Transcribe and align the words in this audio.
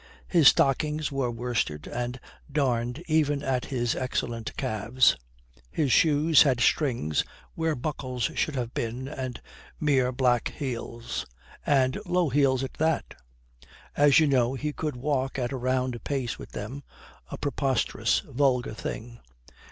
His 0.27 0.47
stockings 0.47 1.11
were 1.11 1.29
worsted, 1.29 1.85
and 1.87 2.19
darned 2.51 3.03
even 3.05 3.43
on 3.43 3.59
his 3.67 3.93
excellent 3.95 4.57
calves. 4.57 5.15
His 5.69 5.91
shoes 5.91 6.41
had 6.41 6.59
strings 6.59 7.23
where 7.53 7.75
buckles 7.75 8.23
should 8.33 8.55
have 8.55 8.73
been, 8.73 9.07
and 9.07 9.39
mere 9.79 10.11
black 10.11 10.53
heels 10.57 11.27
and 11.67 11.99
low 12.07 12.29
heels 12.29 12.63
at 12.63 12.73
that. 12.79 13.13
As 13.95 14.19
you 14.19 14.25
know, 14.25 14.55
he 14.55 14.73
could 14.73 14.95
walk 14.95 15.37
at 15.37 15.51
a 15.51 15.55
round 15.57 16.03
pace 16.03 16.39
with 16.39 16.53
them 16.53 16.81
a 17.29 17.37
preposterous, 17.37 18.21
vulgar 18.25 18.73
thing. 18.73 19.19